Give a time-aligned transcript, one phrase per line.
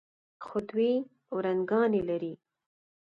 [0.45, 0.91] خو دوې
[1.35, 2.33] ورندرګانې لري.